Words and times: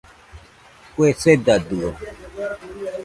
Kue 0.93 1.09
sedadio. 1.23 1.89